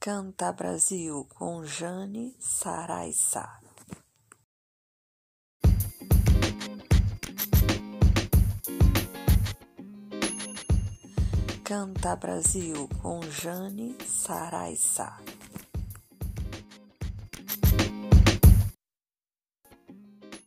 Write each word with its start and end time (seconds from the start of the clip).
Canta 0.00 0.52
Brasil 0.52 1.26
com 1.34 1.64
Jane 1.64 2.36
Saraiça. 2.38 3.58
Canta 11.64 12.14
Brasil 12.14 12.88
com 13.02 13.20
Jane 13.22 13.96
Saraiça. 14.06 15.18